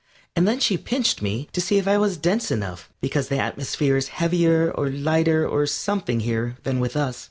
And 0.35 0.47
then 0.47 0.59
she 0.59 0.79
pinched 0.79 1.21
me 1.21 1.47
to 1.53 1.61
see 1.61 1.77
if 1.77 1.87
I 1.87 1.99
was 1.99 2.17
dense 2.17 2.49
enough, 2.49 2.89
because 3.01 3.27
the 3.27 3.37
atmosphere 3.37 3.95
is 3.95 4.07
heavier 4.07 4.71
or 4.71 4.89
lighter 4.89 5.47
or 5.47 5.67
something 5.67 6.21
here 6.21 6.57
than 6.63 6.79
with 6.79 6.97
us. 6.97 7.19